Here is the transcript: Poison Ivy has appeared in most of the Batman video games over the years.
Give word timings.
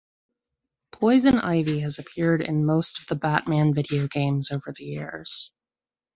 Poison 0.93 1.37
Ivy 1.37 1.81
has 1.81 1.99
appeared 1.99 2.41
in 2.41 2.65
most 2.65 2.97
of 2.99 3.05
the 3.05 3.15
Batman 3.15 3.71
video 3.71 4.07
games 4.07 4.49
over 4.49 4.73
the 4.75 4.83
years. 4.83 5.51